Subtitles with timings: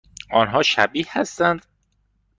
[0.31, 1.65] آنها شبیه هستند؟